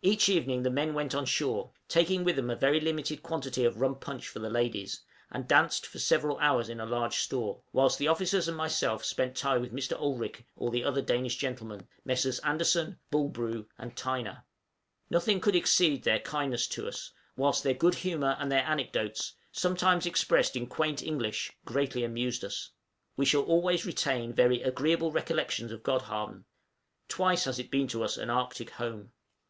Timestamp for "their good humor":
17.62-18.34